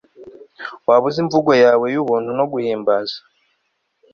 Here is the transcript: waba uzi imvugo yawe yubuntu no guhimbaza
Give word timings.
waba 0.87 1.05
uzi 1.09 1.19
imvugo 1.23 1.51
yawe 1.63 1.85
yubuntu 1.93 2.29
no 2.39 2.45
guhimbaza 2.51 3.17